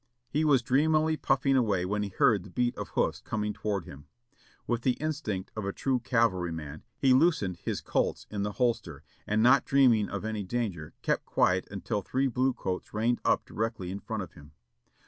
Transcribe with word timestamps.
He 0.31 0.43
was 0.43 0.63
dreamily 0.63 1.15
puffing 1.15 1.55
away 1.55 1.85
when 1.85 2.01
he 2.01 2.09
heard 2.09 2.41
the 2.41 2.49
beat 2.49 2.75
of 2.75 2.89
hoofs 2.95 3.21
coming 3.21 3.53
toward 3.53 3.85
him. 3.85 4.07
With 4.65 4.81
the 4.81 4.93
instinct 4.93 5.51
of 5.55 5.63
a 5.63 5.71
true 5.71 5.99
cavalryman 5.99 6.81
he 6.97 7.13
loosened 7.13 7.57
his 7.57 7.81
Colt's 7.81 8.25
in 8.31 8.41
the 8.41 8.53
holster, 8.53 9.03
and 9.27 9.43
not 9.43 9.63
dreaming 9.63 10.09
of 10.09 10.25
any 10.25 10.43
danger, 10.43 10.95
kept 11.03 11.27
quiet 11.27 11.67
until 11.69 12.01
three 12.01 12.25
blue 12.25 12.53
coats 12.53 12.95
reined 12.95 13.21
up 13.23 13.45
directly 13.45 13.91
in 13.91 13.99
front 13.99 14.23
of 14.23 14.31
him. 14.33 14.53